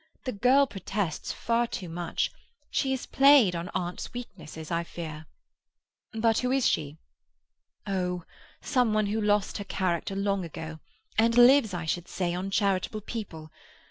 The 0.23 0.31
girl 0.31 0.65
protests 0.65 1.31
far 1.31 1.67
too 1.67 1.87
much; 1.87 2.31
she 2.71 2.89
has 2.89 3.05
played 3.05 3.55
on 3.55 3.69
aunt's 3.75 4.11
weaknesses, 4.15 4.71
I 4.71 4.83
fear." 4.83 5.27
"But 6.11 6.39
who 6.39 6.51
is 6.51 6.67
she?" 6.67 6.97
"Oh, 7.85 8.23
some 8.63 8.93
one 8.95 9.05
who 9.05 9.21
lost 9.21 9.59
her 9.59 9.63
character 9.63 10.15
long 10.15 10.43
ago, 10.43 10.79
and 11.19 11.37
lives, 11.37 11.75
I 11.75 11.85
should 11.85 12.07
say, 12.07 12.33
on 12.33 12.49
charitable 12.49 13.01
people. 13.01 13.51